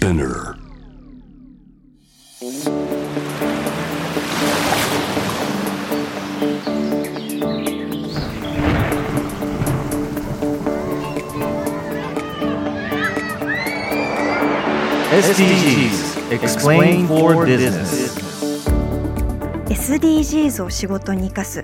[0.00, 0.56] Spinner
[15.10, 18.16] SDGs Explain for Business
[19.68, 21.62] SDGs を仕事に生かす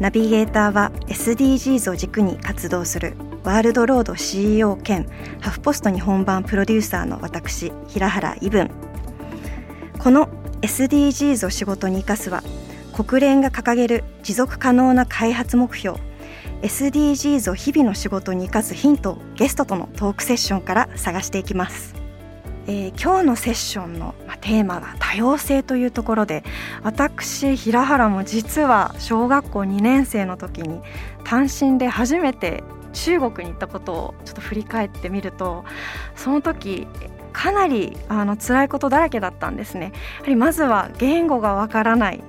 [0.00, 5.08] ナビゲーターは SDGs を軸に活動するワールドロード CEO 兼
[5.40, 8.70] ハフポスト日本版プロデューサーの私平原伊文
[9.98, 10.28] この
[10.62, 12.42] SDGs を仕事に生かすは
[12.94, 15.98] 国連が掲げる持続可能な開発目標
[16.62, 21.94] SDGs を日々の仕事に生かすヒントをゲストとのトークセッションから探していきます。
[22.66, 26.44] えー、今日のセッションのテーマが多様性というところで
[26.82, 30.80] 私平原も実は小学校2年生の時に
[31.24, 35.64] 単身で初めて中国に行ったことをちょっと振り返ってみると
[36.16, 36.86] その時
[37.32, 39.92] かなりあの辛いことだらけだったんですね。
[40.16, 42.22] やはりまずは言語がわからない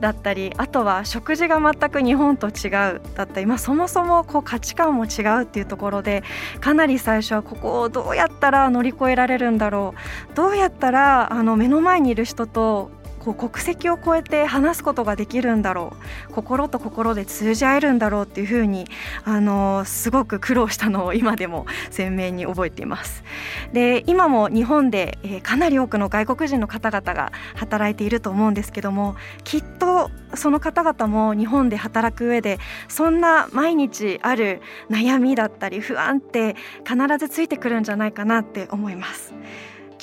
[0.00, 6.22] だったりあとは食事が全く日本と違うだったり、まあ、そもそもこう価値観も違うっていうところで
[6.60, 9.94] かなり最初はここをどうやったら乗り越えられるんだろ
[10.32, 15.96] うどうやったらあの目の前にいる人とこう国籍を超えて話すことができるんだろ
[16.30, 18.86] う心と心で通じ合えるんだろうっていうふうに
[19.24, 23.24] あのすごく苦労したのを今でも鮮明に覚えています
[23.72, 32.58] で今も日本で、えー、かなり多くの外国人の方々が働いていると思うんですけどもきっとその方々も日本で働く上で
[32.88, 39.34] そんな毎日ある悩みだったり不安って必ずついてくるんじゃないかなって思います。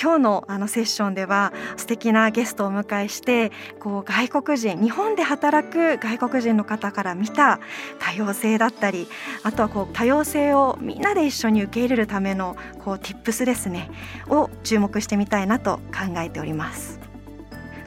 [0.01, 7.59] 今日のあのセッションでは素敵なゲストをお迎えしてこう外国人日本で働く外国人の方から見た
[7.99, 9.07] 多様性だったり
[9.43, 13.89] あとはこう多様性をみんなで一緒に受け入れるためのこう Tips ですね
[14.27, 16.99] を注目してみたいなと考えております。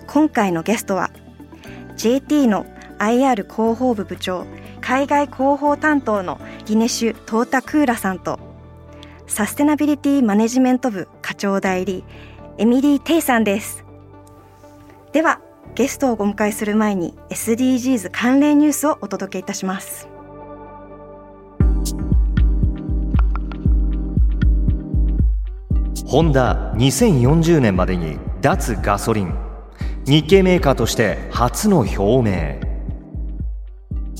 [0.06, 1.10] 今回のゲストは
[1.96, 2.64] JT の
[2.98, 4.46] IR 広報部部長
[4.80, 8.47] 海外広報担当のギネシュ・トータクーラさんと
[9.28, 12.02] サステナビリティマネジメント部課長代理
[12.56, 13.84] エミリー・テイさんです。
[15.12, 15.40] では
[15.74, 20.08] ゲストをお迎えする前に SDGs 関連ニュースをお届けいたします。
[26.06, 29.34] ホンダ2040年までに脱ガソリン。
[30.06, 32.77] 日系メーカーとして初の表明。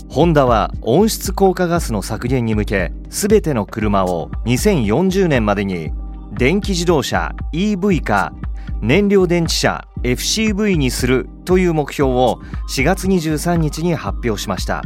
[0.08, 5.92] ホンダは温室効果ガスの削減に向け全ての車を2040年までに
[6.32, 8.32] 電気自動車 EV か
[8.80, 14.82] 燃料電池車 FCV にするという目標を4月23日に発表しました。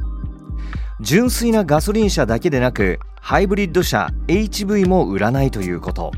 [1.01, 6.13] 純粋なガソリン車だけでなくハイブリッド車 HV も売らないということ。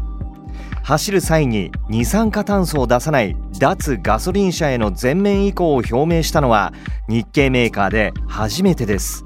[0.85, 6.75] 走る際に二酸化炭素を出さない脱ガソリン車への全面移行を表明したのは
[7.09, 9.25] 日系メーカーで初めてです。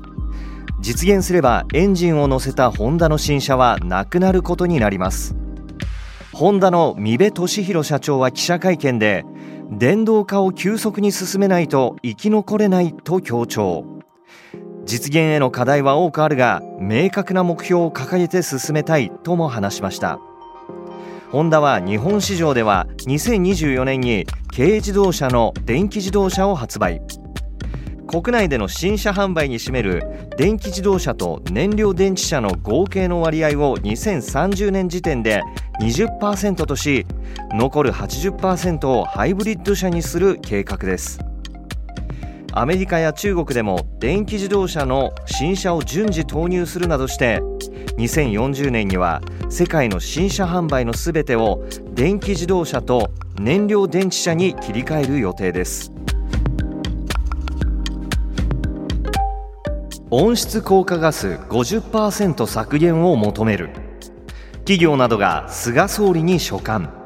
[0.81, 5.35] 実現すればエンジンを乗せたホンダの新車はなくなることになります。
[6.33, 9.25] ホンダの三部俊弘社長は記者会見で
[9.73, 13.85] 電動化を急速に進めないと生き残れないと強調。
[14.85, 20.21] 実現への課題は多くあるが明確な目標を掲げて進めたいとも話しました。
[21.31, 27.03] ホンダは日本市場では2024年に軽自動車の電気自動車を発売。
[28.06, 35.43] 国内での新車販売に占める電気自動車と燃料電池車の合計の割合を2030年時点で
[35.83, 37.05] 20%とし
[37.53, 41.28] 残る80%をハイブリッド車にする計画です。
[42.61, 47.39] アメリカや中国でも電気自動車の新車を順次投入するなどして
[47.99, 55.93] 2040年には世界の新車販売のすべてを電気自動車と燃料電池車に切り替える予定です。
[60.11, 63.71] 温室効果ガス50%削減を求める。
[64.65, 66.98] 企業などが菅総理に書簡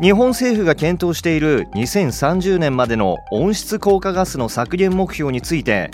[0.00, 5.90] 日本政府が検討している2030年までの温室効果ガスの削減目標について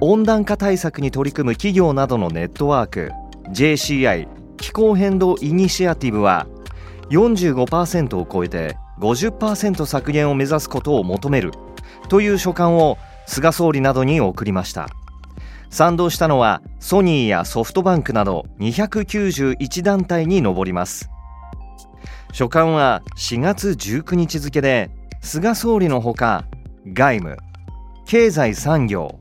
[0.00, 3.10] 温暖化対策に取り組む企業などのネットワーク
[3.50, 4.26] JCI
[4.56, 6.46] 気候変動イニシアティブは
[7.10, 11.52] 45%を超えて50%削減を目指すことを求める
[12.08, 12.96] という書簡を
[13.26, 14.88] 菅総理などに送りました。
[15.68, 21.10] 賛同したのはソニーやソフトバンクなど291団体に上ります。
[22.32, 24.90] 書簡は4月19日付で
[25.20, 26.46] 菅総理のほか
[26.86, 27.36] 外務
[28.06, 29.18] 経済産業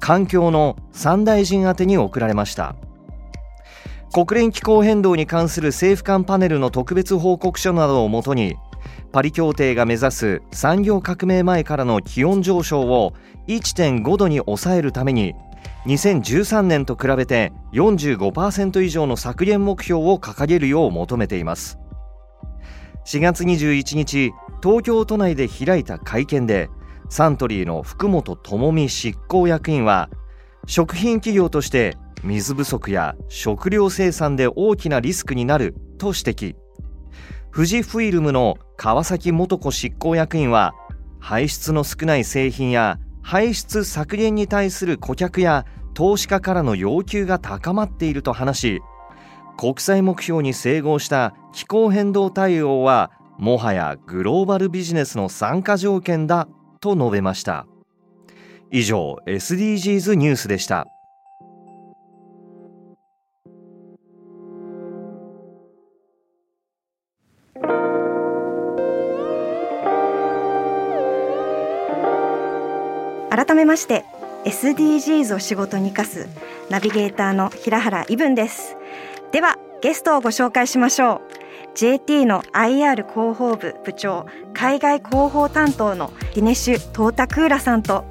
[0.00, 2.74] 環境の3大臣宛に送られました。
[4.12, 8.56] 国連気候変動に関する政府間パネルの特別報告書などをもとに
[9.12, 13.14] パリ協定が目指す産業革命前からの気温上昇を
[13.46, 15.34] 1.5度に抑えるために
[15.86, 21.78] 2013年と比べて45%以上の削減目標を掲げるよう求めています。
[23.06, 26.70] 4月21日東京都内で開いた会見で
[27.10, 30.08] サントリーの福本智美執行役員は
[30.66, 36.56] 食品企業として水不足や食料生産で大きなリスクになると指摘。
[37.54, 40.74] 富士フイルムの川崎素子執行役員は
[41.20, 45.64] 排出の少ない製品や排出削減に対する顧客や
[45.94, 48.82] 投資家からの要求が高まっていると話し
[49.56, 56.48] 国際目標に整合した気候変動対応はもはやグローバルビジネスの参加条件だ
[56.80, 57.66] と述べました。
[58.70, 60.86] 以上 SDGs ニュースでした。
[73.30, 74.04] 改めまして
[74.44, 76.28] SDGs を仕事に生かす
[76.70, 78.76] ナビゲーターの平原伊文です。
[79.34, 81.20] ではゲストをご紹介しましょう。
[81.74, 88.04] JT の IR 広報部部長海外広報担当のディネシュ・トータクーラさんと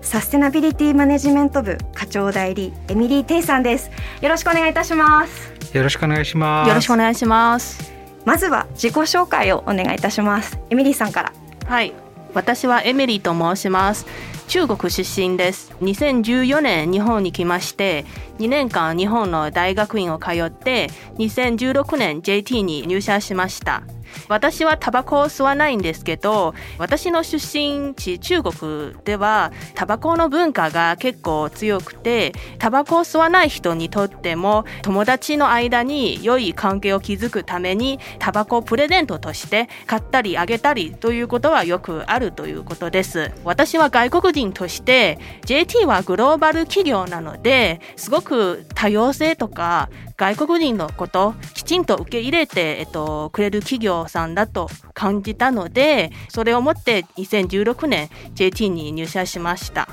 [0.00, 3.90] サステナビリティマネジメント部課長代理エミリー・テイさんです。
[4.22, 5.52] よろしくお願いいたします。
[5.76, 6.68] よろしくお願いします。
[6.70, 7.92] よろしくお願いします。
[8.24, 10.58] まずは自己紹介をお願いいたします。
[10.70, 11.32] エミリーさんから。
[11.66, 11.92] はい。
[12.32, 14.06] 私はエミリーと申します
[14.48, 15.72] 中国出身です。
[15.80, 18.04] 2014年日本に来まして
[18.38, 20.88] 2年間日本の大学院を通って
[21.18, 23.82] 2016年 JT に入社しました。
[24.28, 43.30] 私はタバコを吸わないんですけど私の出身地中国ではタバコの文化が結構強くてタバコを吸わない人にとっても友達の間に良い関係を築くためにタバコをプレゼントとして買ったりあげたりということはよくあるということです。
[43.44, 59.88] 私は外国人として JT はグローバル企業なのですごく多様性とか外国人のこときちんと受け入れて、えっと、くれる企業さんだと感じたのでそれをもって2016年 JT に入社しました。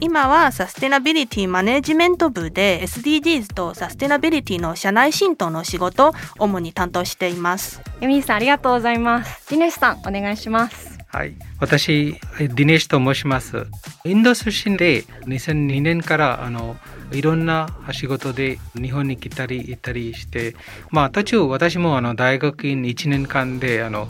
[0.00, 7.82] 今はサステナビリティマネジメント部で SDGs とサステナビリティの社内浸透の仕事を主に担当しています。
[8.00, 9.50] エミさんありがとうございます。
[9.50, 10.98] ディネスさんお願いします。
[11.08, 13.66] はい、私ディネシと申します。
[14.04, 16.76] インド出身で2002年からあの
[17.10, 20.54] いろんな仕事で日本に来たり行ったりして、
[20.90, 24.08] まあ、途中私もあの大学院1年間であの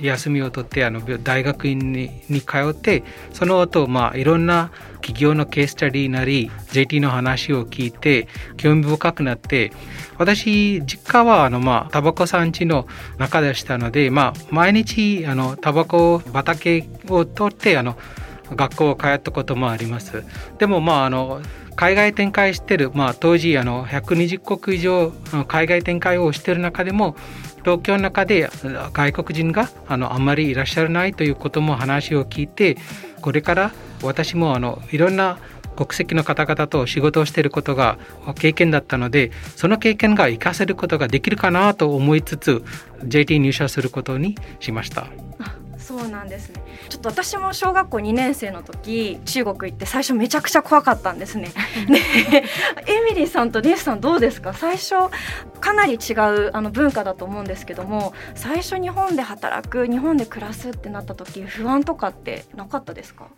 [0.00, 4.70] 休みを取ってあの大学院にに通ってその後、まあいろんな
[5.00, 9.72] 企業のケースタディなり JT の話を聞いて興味深くなって
[10.18, 12.86] 私実家はあのまあタバコ産地の
[13.16, 17.96] 中でしたので、まあ、毎日あのタバコ畑を取ってあの
[18.50, 20.24] 学校を通ったこともあります。
[20.58, 21.40] でもまああの
[21.76, 25.12] 海外展開してる、まあ、当時あの120国以上
[25.46, 27.14] 海外展開をしている中でも
[27.60, 28.50] 東京の中で
[28.92, 32.78] 外国人があのあんまりいらっしゃらないということも話を聞いて
[33.20, 35.38] これから私もあのいろんな
[35.76, 37.98] 国籍の方々と仕事をしていることが
[38.34, 42.64] 経験だったのでその経験が生かせることができるかなと思いつつ
[43.04, 45.06] JT 入社することにしました。
[46.18, 46.62] なんですね。
[46.88, 51.50] ちょっと私も小学校2年生の時中国行って最初めちゃくちゃ怖かったんですね。
[51.86, 52.42] で
[52.92, 54.52] エミリーさんとリエスさんどうですか？
[54.52, 54.94] 最初
[55.60, 63.28] かなり違うあの文化だと思うんですけども最初日本で働く日本で暮らすってなった時不安とかってなかったですか？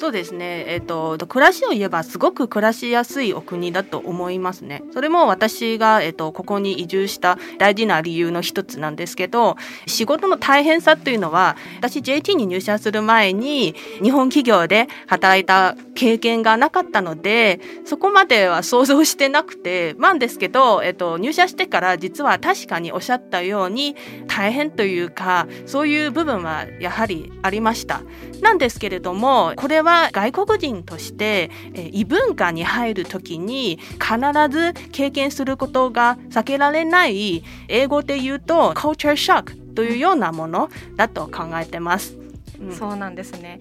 [0.00, 4.82] そうですね、えーと、暮らしを言えばすごく暮らしやすいお国だと思いますね。
[4.94, 23.96] それも私が、えーと、ここに移住した大事な理由の一つなんですけど仕事の大変さというのは私 JT に入社する前に日本企業で働いた経験がなかったのでそこまでは想像してなくてなんですけど、えーと入社してから実は確かにおっしゃったように
[24.28, 28.00] 大変というかそういう部分はやはりありました。
[28.40, 31.50] なんですけれどもこれは外国人として
[31.92, 34.18] 異文化に入る時に必
[34.50, 42.16] ず経験することが避けられない英語で言うと culture shock というようなものだと考えてます。
[42.60, 43.60] うん、そうなんですね。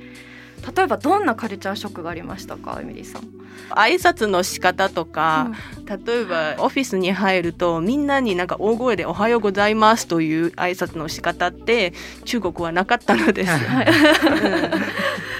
[0.75, 2.79] 例えばどんなカルチャーショックがありましたか？
[2.81, 3.23] エミリーさん。
[3.69, 11.93] 挨拶の仕方とか、うん、例えばオフィスに入るとみんなになんか大声で「おはようございます」という挨拶の仕方って
[12.25, 13.51] 中国はなかったのです。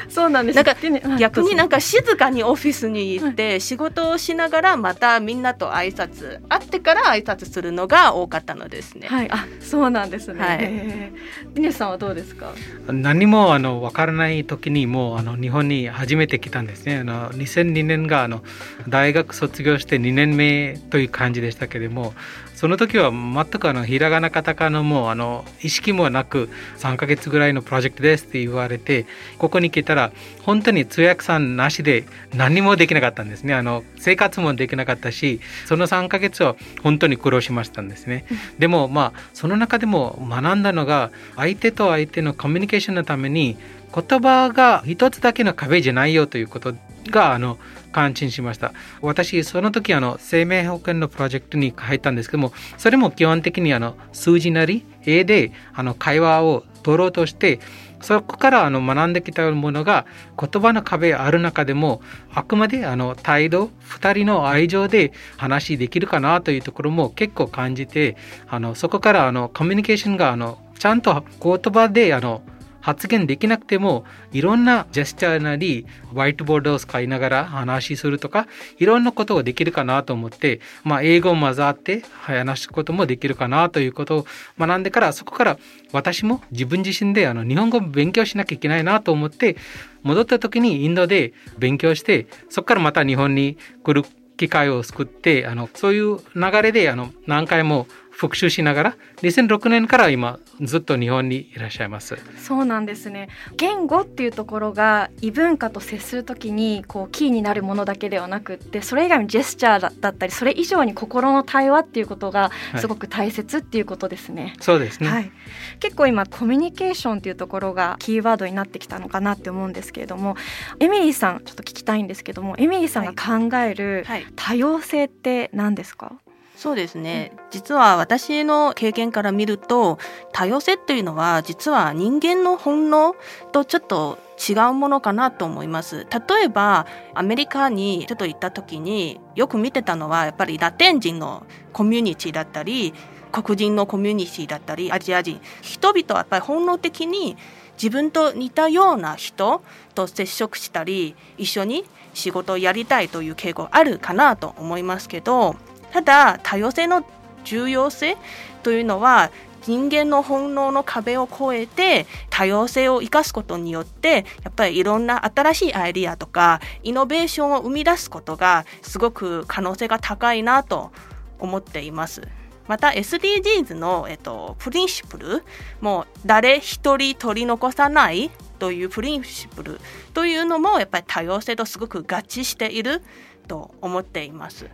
[0.10, 0.56] そうなんです。
[0.56, 0.76] なんか
[1.18, 9.08] 逆になんどか静かにオフィスに行って仕事をしながらまたみんなと挨拶会ってから挨拶するのが多かったのですね。
[9.08, 9.32] はい。
[9.32, 10.58] あそうなんですね、はい。
[10.60, 12.54] ディネスさんはどうですか？
[12.88, 16.98] 何もあの分からない時にもうあの日本に初めて来たんですね。
[16.98, 18.44] あの2002年があの
[18.88, 22.14] 大学卒業して2年目という感じでしたけれども
[22.60, 26.50] その時は全くあのひらがなカタカナもあの意識もなく
[26.80, 29.06] 3ヶ月ぐらいのプロジェクトですって言われて
[29.38, 30.12] ここに来たら
[30.44, 32.04] 本当に通訳さんなしで
[32.36, 33.54] 何もできなかったんですね。
[33.54, 38.26] あの生活もできなかったしその3ヶ月は本当に苦労しましたんですね。
[38.58, 43.58] でもまあその中でも学んだのが相手と相手のコミュニケーションのために
[43.96, 46.74] 言葉が一つだけの壁じゃないよということ
[47.10, 47.58] があの
[47.92, 48.74] 感心しました。
[49.02, 57.60] 私その時あの生命保険のプロジェクトに入ったんですけどもそれも基本的にあの数字なり絵であの会話を取ろうとして
[58.02, 60.06] そこからあの学んできたものが
[60.40, 62.02] 言葉の壁ある中でも
[62.34, 68.16] あくまであの態度2人の愛情で話できるかなというところも結構感じて
[68.48, 72.42] あのそこからあのコミュニケーションがあのちゃんと言葉であの
[72.90, 78.48] 発言できなくてもいろんなジェスチャーなりホワイトボードを使いながら話しするとか
[78.80, 84.26] いろんなことができるかなと思って、まあ、英語を混ざって話すこともできるかなということを
[84.58, 85.60] 学んでからそこから
[85.92, 89.56] 私も自分自身であの日本語を勉強しなきゃいけないなと思って
[90.02, 97.88] 戻った時にインドで勉強してそこからまた日本に来る機会を作ってあのそういう流れであの何回も
[98.20, 102.18] 復習しながら2006年から今ずっと日本にいらっしゃいます。
[102.38, 114.54] そうなんですね言語っていうところが異文化と接するときにこうキーになるものだけではなくってそれ以外のジェスチャーだだったりそれ以上に心の対話っていうことがはいすごく大切っていうことですね。
[114.60, 115.08] そうですね。
[115.08, 115.32] はい、
[115.80, 120.36] 結構今コミュニケーションっていうところがキーワードになってきたのかなって思うんですけれども
[120.82, 126.20] エミリーさんちょっと聞きたいんですけどもエミリーさんが考えるはい多様性って何ですか、
[126.60, 129.98] そうですね、実は私の経験から見ると
[130.34, 133.16] 多様性っていうのは実は人間の本能
[133.54, 136.06] とちょっと違うものかなと思います。
[136.12, 142.94] 例えばアメリカにちょっと行った時によく見てたのはやっぱりラテン人のコミュニティだったり
[143.32, 145.40] 黒人のコミュニティだったりアジア人。
[145.62, 147.38] 人々はやっぱり本能的に
[147.82, 149.62] 自分と似たような人
[149.96, 155.56] と接触したり一緒に仕事をやりたいという傾向あるかなと思いますけど
[155.92, 157.06] ただ多様性の
[157.44, 158.18] 重要性
[158.64, 159.32] というのは
[159.66, 170.92] 人間の本能の壁を越えて多様性を生かすことによってやっぱりいろんな新しいアイディアとかイノベーションを生み出すことがすごく可能性が高いなと
[171.40, 172.28] 思っています。
[172.68, 175.44] また SDGs の、えっと、プリンシプル
[175.82, 178.30] もう誰一人取り残さない
[178.60, 179.82] というプリンシプル
[180.14, 183.02] というのもやっぱり多様性とすごく合致している
[183.48, 184.70] と思っています。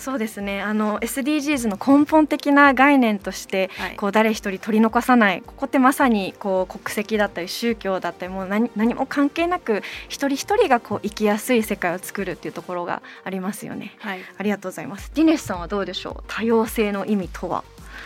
[0.00, 0.62] そうですね。
[0.62, 3.96] あの SDGs の根本的な概念として、はい。
[3.96, 5.42] こう誰一人取り残さない。
[5.42, 13.94] ここってまさにこう国籍だったり宗教だったりもう何何も関係なく一人一人がこう生きやすい世界を作るっていうところがありますよね。
[13.98, 14.20] はい。
[14.38, 15.12] ありがとうございます。
[15.14, 16.24] ディネスさんはどうでしょう？
[16.26, 17.62] 多様性の意味とは？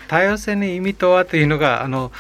[0.09, 2.13] 多様性の意味とはというのがあの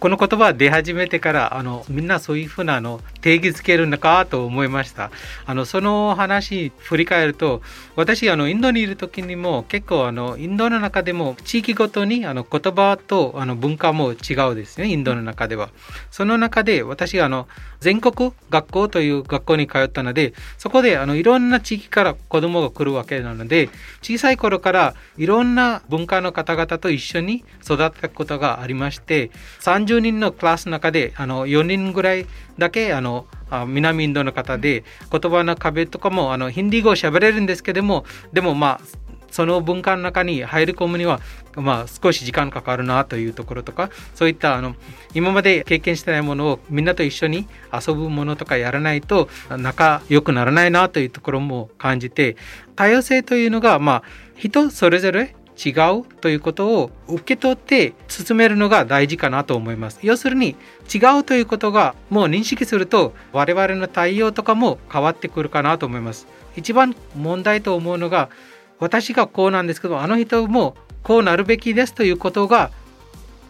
[0.00, 5.10] この言葉出始めてからあのみんなそういうふうなの定義づけるのかと思いました。
[5.46, 7.62] あのその話振り返ると
[7.96, 15.70] 私あのインドにいる時にも結構あのインドの中でも地域ごとにあの言葉とあの文化も違うですねインドの中では。
[16.10, 17.48] その中で私あの
[17.80, 23.68] 全国学校という学校に通ったのでそこであのいろんな地域から子供が来るわけなので
[24.00, 29.30] 小さい頃からいろんな文化の方々と一緒に育ったことがありまして
[29.60, 32.26] 30人のクラスの中であの4人ぐらい
[32.58, 41.18] だけあのあ南インドの方で言葉の壁とかもあのヒンディー語を喋れるんですけどもでもまあその文化の中に入り込むには、
[41.56, 44.76] まあ、少し時間かかるなというところとかそういったあの
[45.12, 52.36] 今まで経験してないものをみんなと一緒に遊ぶものとかやらないと仲良くならないなというところも感じて
[52.76, 54.02] 多様性というのが、まあ、
[54.36, 55.70] 人それぞれ違
[56.00, 60.00] うということを受け取って進めるのが大事かなと思います。
[60.02, 60.56] 要するに
[60.92, 66.26] 違うということがもう認識すると我々の対応とかも変わってくるかなと思います。
[66.56, 68.30] 一番問題と思うのが
[68.80, 72.70] 私がこうなんですけどあの人もこうなるべきですということが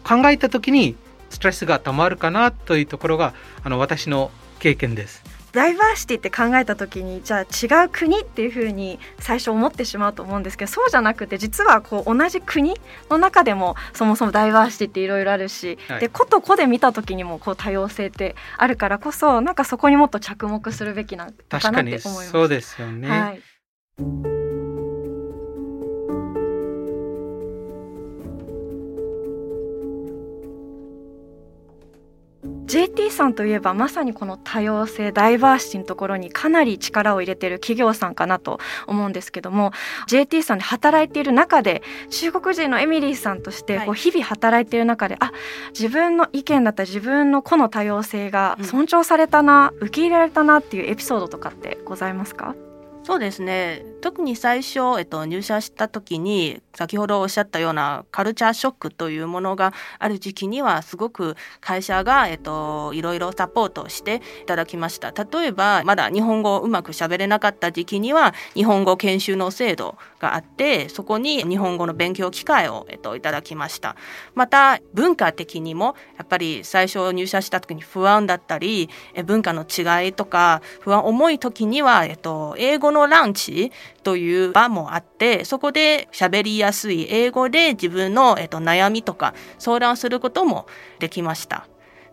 [0.03, 0.95] 考えた時に
[1.29, 3.33] ストレスがたまるかなというところが
[3.63, 5.24] あの私の経験です。
[5.55, 12.75] ダイバーシティって考えた時にじゃあ違う国っていうふうに最初思ってしまうと思うんですけどそうじゃなくて実はこう同じ国
[13.09, 22.29] の中でもそもそもダイバーシティっていろいろあるし、はい、で個と個で見た時にもこう多様性ってあるからこそなんかそこにもっと着目するべきなのかなって思います。
[22.29, 24.34] そうですよね、はい
[32.95, 39.73] JT さんといえばまさにこの多様性ダイバーシティのところにかなり力を入れてる企業さんかなと思うんですけども
[40.07, 45.33] JT さんで働いている中で中国人のエミリーさんとしてこう日々働いている中で、はい、あ
[45.71, 52.55] 自分の意見だったり自分の個の多様性が尊重されたな、うん、受け入れられたなっていうエピソードとかってございますか？
[53.05, 53.85] そうですね。
[54.01, 65.11] 特に最初、えっと、入社した時に先ほどおっしゃったようなカルチャーショックというものがある時期にはすごく会社が、えっと、いろいろサポートしていただきました。
[65.11, 73.95] 例えばまだ日本語をうまく喋れなかった時期には日本語研修の制度があってそこに日本語の勉強機会を、えっと、いただきました。
[74.33, 78.89] また文化的にもやっぱり最初入社した時に不安だったり
[79.25, 83.71] 文化の違いとか不安重い時には、えっと、英語のランチ
[84.03, 90.65] という場もあってそこで喋りやすい英語で自分の、えっと、悩みとか相談することも
[90.99, 91.67] できました。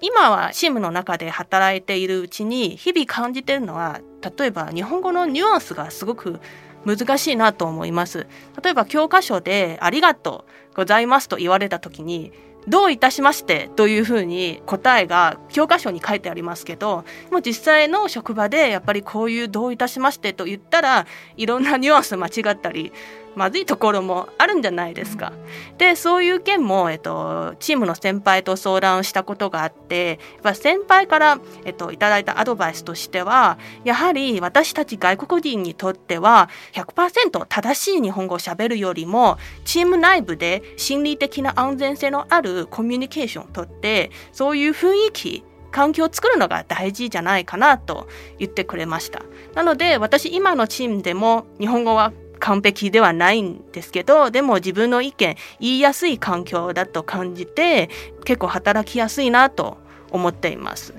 [0.04, 4.00] 今はチームの中で働いているうちに日々感じてるのは
[4.36, 6.40] 例えば日本語のニュアンスがすごく
[6.84, 8.26] 難しいなと思います。
[8.62, 12.32] 例えば教科書でありがとうございますと言われた時に
[12.68, 22.92] どういたしましてというふうに答えが教科書に書いてありますけどもう実際の職場でやっぱりこういうどういたしましてと言ったらいろんなニュアンス間違ったり
[23.34, 25.32] まずいところもあるんじゃないですか。
[25.78, 48.06] でそういう件も、えっと、チームの先輩と相談をしたことがあってやっぱ先輩から、えっと、いただいたアドバイスとしてはやはり私たち外国人にとっては100%正しい日本語をしゃべるよりもチーム内部で心理的な安全性のあるコミュニケーションをとってそういう雰囲気環境を作るのが大事じゃないかなと
[48.38, 49.22] 言ってくれました
[49.54, 52.12] なので私今のチームでも日本語は
[52.42, 57.88] 完璧ではないんですけどでも自分の意見言いやすい環境だと感じて
[58.24, 59.78] 結構働きやすいなと
[60.10, 60.94] 思っています。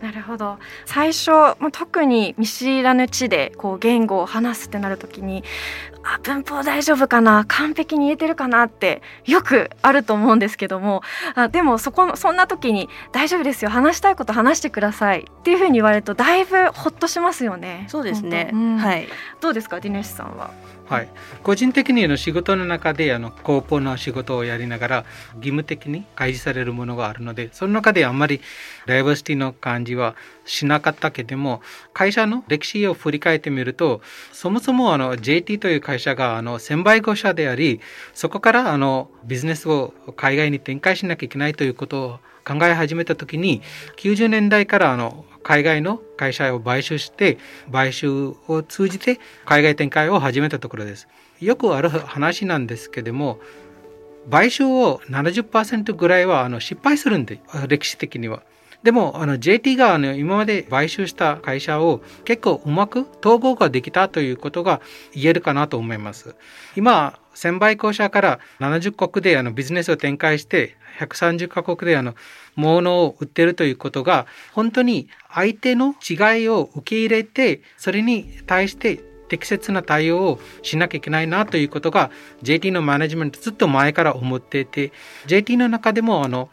[0.00, 5.42] なるほど最初、ま特に見知らぬ地でこう言語を話すってなるときに
[6.08, 7.44] あ文法大丈夫かな？
[7.48, 8.64] 完璧に言えてるかな？
[8.64, 11.02] ってよくあると思うんですけども。
[11.34, 13.70] あでもそこそんな時に「大丈夫ですよ。
[13.70, 17.86] 話したいこと話してください」っていうふうに言われるとだいぶほっとしますよね。
[17.88, 19.08] そうですね、うん、はい。
[19.40, 19.80] どうですか？
[19.80, 20.50] ディネシさんは。
[20.88, 21.08] はい、
[21.42, 25.04] 個人的にの仕事の中であの高校の仕事をやりながら
[25.38, 28.40] 義務的に開示されるものがあるのでその中であんまり
[28.86, 30.14] ダイバーシティの感じは
[30.46, 31.60] しなかったけども
[31.92, 34.00] 会社の歴史を振り返ってみると
[34.32, 37.80] そもそもあの JT という会社があの専売業者であり
[38.14, 43.60] そこからあのビジネスを海外に展開しなきゃいけないということを考え始めた時に
[43.96, 47.38] 90年代からあの海外の会社を買収して
[47.72, 51.08] 買収を通じて海外展開を始めたところです。
[51.40, 53.38] よくある話なんですけども
[54.30, 58.42] 買収を70%ぐらいはあの失敗するんで歴史的には。
[58.82, 64.80] でもあの JT があの今まで買収した会社を結構うまく統合ができたということが
[65.14, 66.36] 言えるかなと思います。
[66.76, 72.14] 今1000倍校舎から70国であのビジネスを展開して130カ国であの
[72.54, 82.10] 物を売ってるということが本当に相手の違いを受け入れてそれに対して適切な対応をしなきゃいけないなということが
[82.42, 84.92] JT のマネジメントずっと前から思っていて
[85.26, 86.48] JT の中でもあの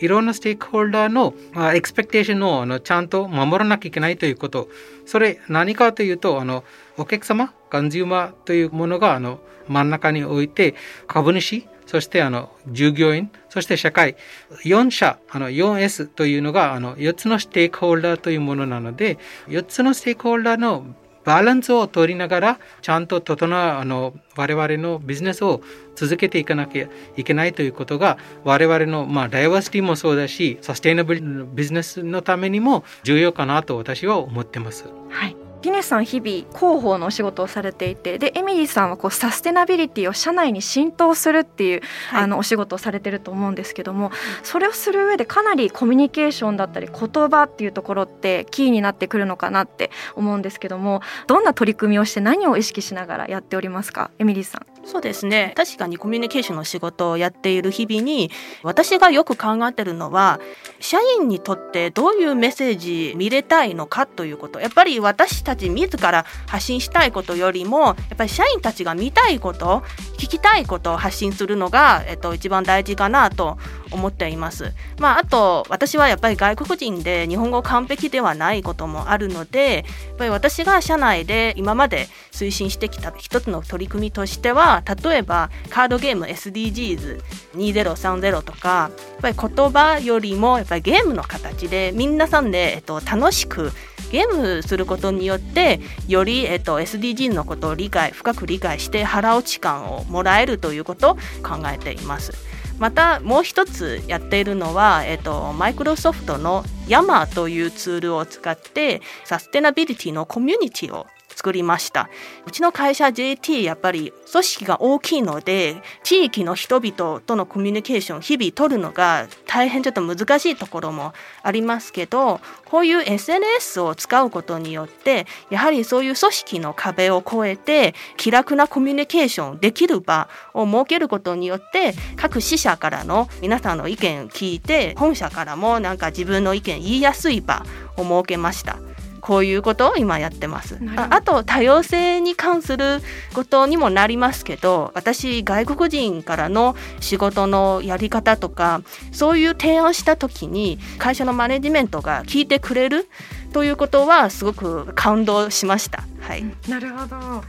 [0.00, 1.34] いろんなステークホルダーの
[1.74, 4.68] エクスペクテーションをあのちゃんと守らなきゃいけないということ。
[5.06, 6.64] それ何かというとあの
[6.96, 10.74] お客様コンジューマーというものがあの真ん中に置いて
[11.06, 14.16] 株主そしてあの従業員そして社会
[14.64, 20.84] 4社あの 4S というのがあの4つのステークホルダーというものなので4つのステークホルダーの
[21.28, 25.60] バランスを取りながらちゃんと整うあの我々のビジネスを
[25.94, 26.88] 続けていかなきゃ
[27.18, 34.86] いけないということが我々のまあダイバーシティもそうだしサステイナブルビジネスのためにも重要かなと私は思ってます。
[35.10, 44.10] はいギネスさん日々広報のお仕事をされていてでエミリーさんはこうサステナビリティを社内に浸透するっていう、はい、あのお仕事をされてると思うんですけども
[44.42, 54.77] それをする上でかなりコミュニケーションだったり言葉っていうところってキーになってくるのかなって思うんですけどもどんな取り組みをして何を意識しながらやっておりますかエミリーさん。
[54.88, 55.52] そうですね。
[55.54, 58.30] 確かにコミュニケーションの仕事をやっている日々に
[58.62, 60.40] 私がよく考えてるのは
[60.80, 64.60] 社員にとってどういうメッセージ見れたいのかということ。
[64.60, 69.82] やっぱり私たち自ら発信したいことよりもやっぱり社員たちが見たいこと
[70.16, 73.58] 聞きたいことを発信するのが、えっと、一番大事かなと
[73.90, 74.72] 思っています。
[74.98, 93.72] まあ、あと私はやっぱり外国人で日本語完璧ではないこともあるのでやっぱり私が社内で今まで推進してきた一つの取り組みとしては例えばカードゲーム SDGs2030 とかやっぱり言葉よりもやっぱりゲームの形で皆さんで、えっと、楽しく
[94.10, 102.32] ゲームすることによってより、えっと、SDGs のことを理解深く理解して腹落ち感をもらえるということを考えています。
[102.78, 111.06] またもう一つやっているのは、えっと、マイクロソフトの YAMA というツールを使ってサステナビリティのコミュニティを
[111.38, 112.10] 作りました
[112.46, 121.12] うちの会社 JT やっぱり組織が大きいので地域の人々とのコミュニケーションを日々取るのが大変ちょっと難しいところも
[121.44, 137.64] ありますけどこういう SNS を使うことによってやはりそういう組織の壁を越えて気楽なコミュニケーションできる場を設けることによって各支社からの皆さんの意見を聞いて本社からもなんか自分の意見言いやすい場
[137.96, 138.87] を設けました。
[139.28, 140.78] こういうことを今やってます。
[140.96, 143.02] ああと多様性に関する
[143.34, 148.80] ことにもなりますけど私外国人からの仕事のやり方とか
[149.12, 153.06] そういう提案した時に会社のマネジメントが聞いてくれる
[153.52, 156.04] ということはすごく感動しました。
[156.20, 157.44] はい、なるほど。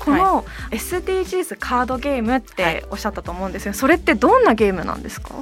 [0.00, 5.36] この SDGs カードゲームっておっしゃったと思うんですよ、それってどんなゲームなんですか？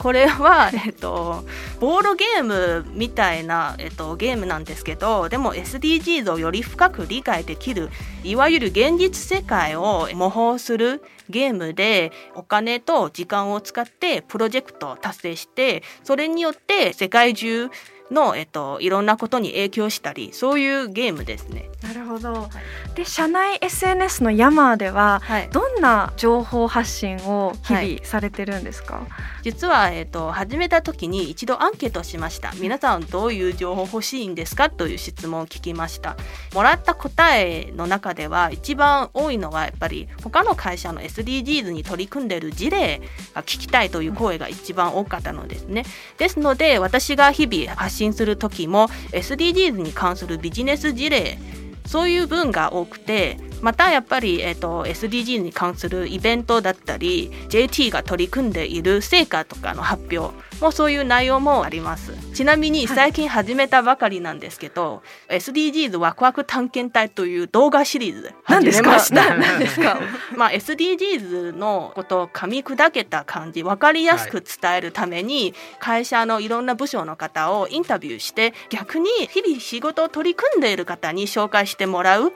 [0.00, 1.44] これは、 えっと、
[1.78, 7.90] ボードゲームみたいな、えっと、ゲームなんですけどでも SDGs をより深く理解できる
[8.24, 17.68] いわゆる現実世界を模倣するゲームでお金と時間を使ってプロジェクトを達成してそれによって世界中
[18.10, 21.70] の、えっと、いろんなことに影響したりそういうゲームですね。
[21.82, 22.48] なるど、は
[22.92, 29.04] い、で社内 SNS のヤマーでは、はい、どんな情報発信を日々されてるんですか、はい、
[29.42, 32.52] 実は、えっと、始めた時に一度アンケートしました。
[32.60, 34.70] 皆さんどういう情報欲しいんですか？
[34.70, 36.16] という質問を聞きました。
[36.54, 43.00] もらった答えの中では一番多いのはやっぱり他の会社の SDGs に取り組んでいる事例
[43.34, 45.84] が聞きたいという声が一番多かったのですね。
[46.18, 51.38] ですので私が日々発信する時も SDGs に関するビジネス事例
[51.86, 62.12] そういう文が多くてまたやっぱり、えーと、SDG に関するイベントだったり JT が取り組んでいる成果とかの発表もそういう内容もあります。
[62.34, 69.36] ちなみに最近始めたばかりなんですけど、はい、SDGs ワクワク探検隊という動画シリーズ始めました。
[69.36, 69.98] 何ですか？
[70.36, 82.32] まあ SDGs のことを噛み砕けた感じ分かりやすく伝えるために、会社のいろんな部署の方をインタビューして逆に日々仕事を取り組んでいる方に紹介してもらう、うん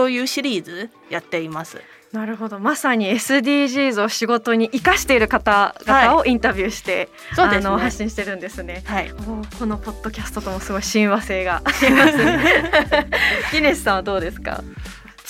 [0.00, 1.82] というシリーズやっています。
[2.10, 2.58] なるほど。
[2.58, 9.10] まさに SDGs を仕事に生かしている方々をインタビューして、はい、あの、ね、発信してるんですね、はい、
[9.58, 11.60] このポッドキャストともすごい親和性が。
[11.64, 12.40] ありますね
[13.52, 14.64] ギネスさんはどうですか？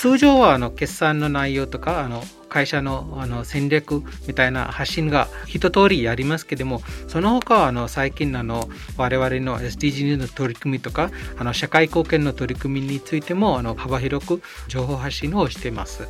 [0.01, 16.09] 通常はあの決算の内容とかあの会社のあの戦略みたいな発信が一通りやりますけれどもその他はあの最近あの我々の SDGs の取り組みとかあの社会貢献の取り組みについてもあの幅広く情報発信をしています。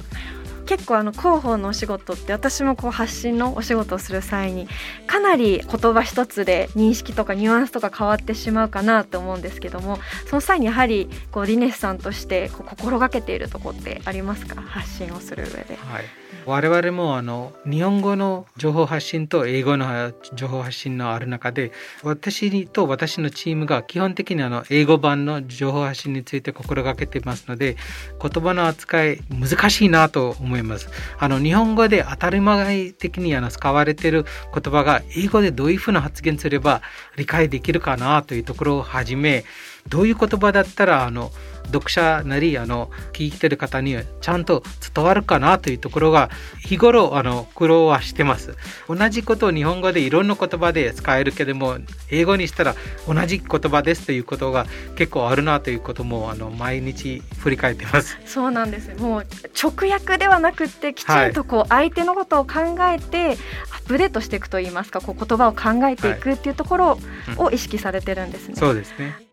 [0.71, 4.69] 結構あの広報のお仕事って私もこう発信のお仕事をする際に
[5.09, 14.63] かなり言葉一つで認識とかニュアンスとか変わってしまうかなと思うんですけどもその際にやはりこうリネスさんとしてこう心がけているとこってありますか？
[14.63, 15.75] 発信をする上で。
[15.75, 16.05] はい。
[16.47, 21.71] 我々もあの日本語の情報発信と英語の情報発信のある中で
[22.03, 27.77] 私と私のチームが基本的にあの英語版の情報発信について心がけてますので
[28.23, 30.89] 言葉の扱い難しいなと思いいます。
[31.19, 36.83] あの日本語で当たり前的にあの使われている言葉が英語でどういうふうな発言すれば
[37.17, 39.45] 理解できるかなというところをはじめ
[39.89, 41.31] どういう言葉だったらあの
[41.71, 44.63] 読者なりあの聞いてる方にちゃんと
[44.95, 46.31] 伝わるかなというところが
[46.61, 48.57] 日頃あの苦労はしてます。
[48.89, 51.77] 同じことを日本語でいろんな言葉で使えるけども
[52.11, 52.75] 英語にしたら
[53.07, 58.19] 同じ言葉ですということが結構あるなということもあの毎日振り返ってます。
[58.27, 58.91] そうなんです。
[58.99, 59.27] もう
[59.61, 63.39] 直訳ではなくてきちんとこう相手のことを考えて、はい、
[63.73, 66.99] アップデートしていくといいますかこう言葉を考えていくっていうところ
[67.37, 69.30] を意識されてるんですね、そうですね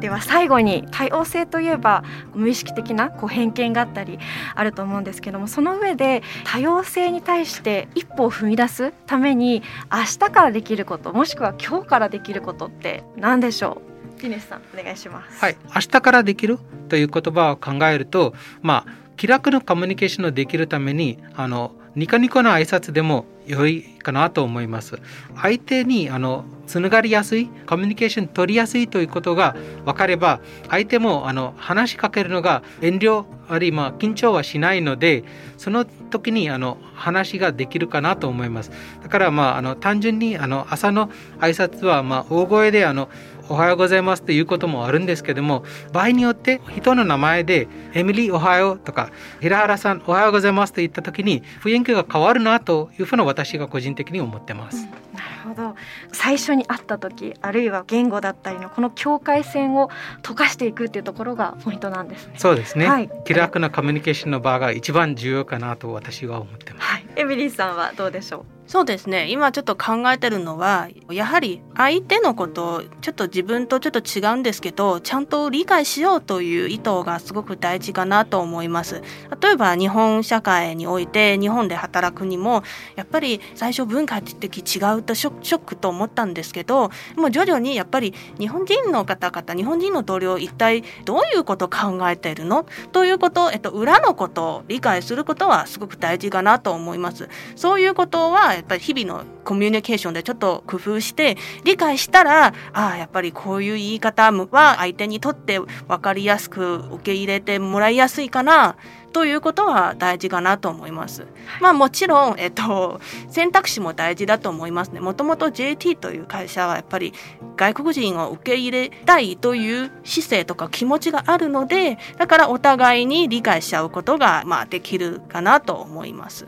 [0.00, 2.04] では最後に多様性といえば
[2.34, 4.20] 無意識的なこう偏見があったり
[4.54, 13.82] あると思うんですけどもその上で多様性に対して一歩を踏み出すために明日からできることもしくは今日からできることって何でしょ
[14.16, 15.56] うティネスさんお願いしますはい。
[15.74, 25.00] 明日からできるという言葉を考えるとまあ気楽なコミュニケーションをできるためにあのニコニコな挨拶でも良いかなと思います。
[25.34, 35.24] 相手にあのつながりやすいコミュニケーション取りやすいということが分かれば相手もあの話しかけるのが遠慮あるいは緊張はしないので
[35.56, 38.70] その時にあの話ができるかなと思います。
[39.02, 41.08] だからまああの単純にあの朝の
[41.40, 43.08] 挨拶はまあ大声であの
[43.48, 54.86] おはようございますということもあるんですけども場合によって人の名前でエミリーおはようとか平原さんおはようございますと言った時に雰囲気が変わるなというふうな私が個人的に思ってます。
[55.02, 55.74] うんなるほど。
[56.12, 59.90] 最初に会った時あるいは言語だったりのこの境界線を
[60.22, 62.34] 溶かしていくっていうところがポイントなんですね。
[62.36, 68.44] そうですね、はい、気楽なコミュニケーションの場が一番重要かなと私は思ってます、はい、エミリーさんはどうでしょう？
[68.68, 69.28] そうですね。
[69.30, 79.02] 今ちょっと考えてるのはやはり相手のことちょっと自分とちょっと違うんですけどちゃんと理解しようという意図がすごく大事かなと思います。
[79.40, 82.62] 例えば日本社会において日本で働くにも
[82.94, 92.66] やっぱり最初文化的違うとショックと思ったんですけどもう徐々にやっぱり日本人の方々日本人の同僚一体どういうことを考えているの？
[92.92, 97.07] ということ、えっと、裏のことを理解することはすごく大事かなと思います。
[97.56, 105.68] そういうことはやっぱり日々のコミュニケーションでちょっと工夫して理解したらああやっぱりこういう言い方は相手にとって分
[106.00, 108.76] かりやすく受け入れてもらいやすいかな
[109.12, 111.26] ということは大事かなと思います。
[111.60, 115.00] まあもちろん、えっと、選択肢も大事だと思いますね。
[115.00, 117.12] もともと JT という会社はやっぱり
[117.56, 126.46] 外国人を受け入れたいという姿勢とか気持ちがあるので、だからお互いに理解しちゃうことが、まあ、できるかなと思います。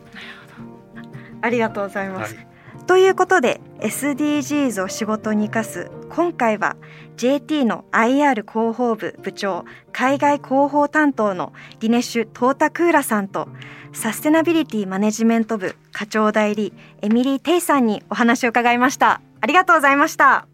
[1.43, 2.35] ありがとうございます。
[2.35, 2.47] はい、
[2.87, 6.77] ということで SDGs を仕事に生かす今回は
[7.17, 13.49] JT の IR 広報部部長海外広報担当のディネッシュ・トータクーラさんと
[13.93, 16.73] サステナビリティマネジメント部課長代理
[17.03, 19.21] エミリー・テイさんにお話を伺いました。
[19.41, 20.37] ありがとうございました。
[20.37, 20.47] あ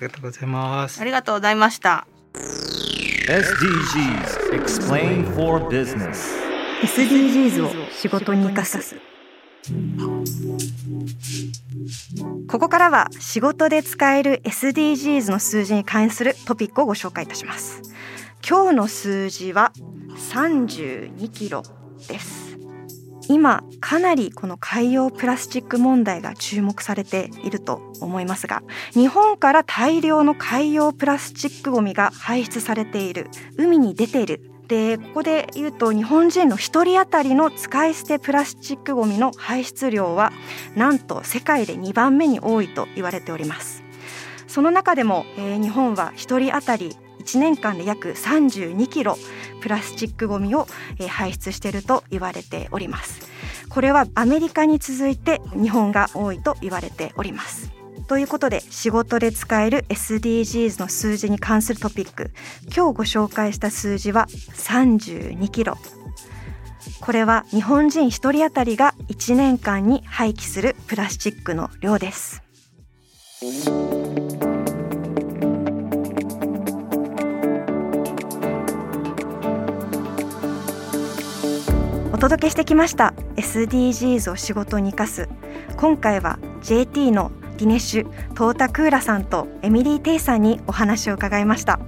[0.00, 1.00] りがとうございます。
[1.00, 2.06] ありがとうございました。
[3.28, 6.48] SDGs Explain for Business
[6.82, 8.96] SDGs を仕事に生かす
[12.48, 17.82] ここからは仕事で使える SDGs の数字に関するトピックをご紹介いたします。
[18.48, 19.72] 今日の数字は
[20.32, 21.62] 32キロ
[22.08, 22.48] です。
[23.28, 28.62] 今かなりこの海洋プラスチック問題が注目されていると思いますが
[28.94, 33.28] 日本から大量の海洋プラスチックごみが排出されている
[33.58, 40.30] 海に出ているでここで言うと日本人の1人当たりの使い捨てプラスチックごみの排出量は
[40.76, 43.82] なんと世界で2番目に多いと言われております。
[44.46, 49.18] その中でも、えー、日本は1人当たり1年間で約32キロ
[49.60, 50.66] プラスチックごみを、
[50.98, 53.26] えー、排出していると言われております。
[53.70, 57.77] これはアメリカに続いて日本が多いと言われております。
[58.08, 62.30] ということで仕事で使える SDGs の数字に関するトピック。
[62.74, 65.76] 今日ご紹介した数字は32キロ。
[67.02, 72.42] これは日本人1人当たりが1年間に廃棄するプラスチックの量です。
[82.10, 85.28] お届けしてきました SDGs を仕事に生かす。
[85.76, 91.78] 今回は JT のディネッシュトータクーラさんとエミリー・テイさんにお話を伺いました。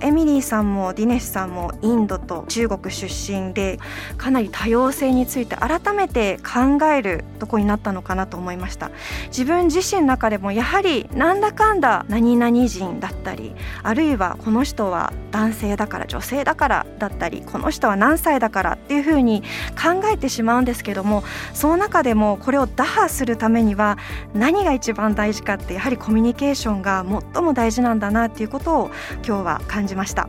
[0.00, 3.78] エミリーさんもディネッシュさんもインドと中国出身で
[4.16, 8.90] かなり多様性について改めて考えることになったのかなと思いました。
[9.26, 21.22] 自分自身の中でもやはりなんだかんだ何々人だったりあるいはこの人は男性だから女性だからだったりこの人は何歳だからっていうふうに考えてしまうんですけども
[21.54, 23.98] その中でもこれを打破するためには
[24.34, 28.90] 何が一番大事かってやはりコミュニケーションが最も大事なんだなっていうことを
[29.26, 30.28] 今日は感じじました。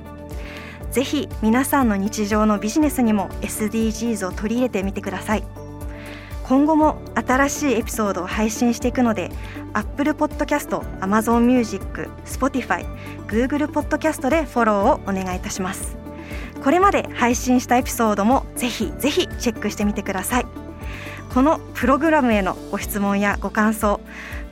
[0.92, 5.44] ぜひ皆さんの日常のビジネスにも SDGs を取り入れてみてください。
[6.44, 9.32] 今後も新しいエピソードを配信していくので
[9.74, 12.86] Apple Podcast、Amazon Music、Spotify、
[13.28, 15.96] Google Podcast でフォローをお願いいたします。
[16.62, 20.61] これまで配信したエピソードもぜひぜひチェックしてみてください。
[21.34, 24.02] このプログラムへのご質問やご感想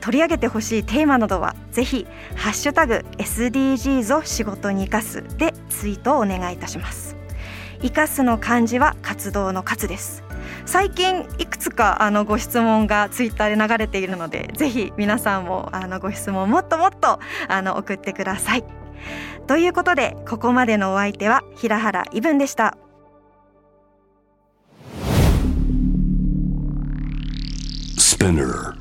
[0.00, 7.16] 取り上げてほしいテーマなどはぜひハッシュタグ SDGs を仕事に生かすでツイートをお願いいたします。
[7.82, 10.22] 生かすの漢字は活動の活です。
[10.64, 18.64] 最近いくつかあのご質問がツイッターで流れているのでぜひ皆さんもあのご質問もっともっとあの送ってください。
[19.46, 22.78] ということでここまでのお相手は平原イブンでした。
[28.20, 28.79] Spinner